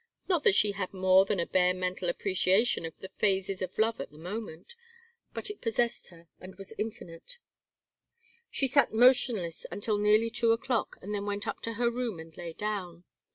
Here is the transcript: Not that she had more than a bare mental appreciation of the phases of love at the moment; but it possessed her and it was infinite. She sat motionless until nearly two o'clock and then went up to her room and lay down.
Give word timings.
Not 0.27 0.41
that 0.45 0.55
she 0.55 0.71
had 0.71 0.95
more 0.95 1.25
than 1.25 1.39
a 1.39 1.45
bare 1.45 1.75
mental 1.75 2.09
appreciation 2.09 2.87
of 2.87 2.97
the 3.01 3.09
phases 3.17 3.61
of 3.61 3.77
love 3.77 4.01
at 4.01 4.09
the 4.09 4.17
moment; 4.17 4.73
but 5.31 5.51
it 5.51 5.61
possessed 5.61 6.07
her 6.07 6.27
and 6.39 6.53
it 6.53 6.57
was 6.57 6.73
infinite. 6.79 7.37
She 8.49 8.65
sat 8.65 8.91
motionless 8.95 9.67
until 9.69 9.99
nearly 9.99 10.31
two 10.31 10.53
o'clock 10.53 10.97
and 11.03 11.13
then 11.13 11.27
went 11.27 11.47
up 11.47 11.61
to 11.61 11.73
her 11.73 11.91
room 11.91 12.19
and 12.19 12.35
lay 12.35 12.53
down. 12.53 13.03